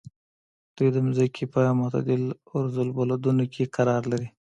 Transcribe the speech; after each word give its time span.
دوی 0.75 0.89
د 0.93 0.97
ځمکې 1.17 1.45
په 1.53 1.59
معتدلو 1.79 2.31
عرض 2.53 2.75
البلدونو 2.85 3.43
کې 3.53 3.71
قرار 3.75 4.03
لري. 4.11 4.29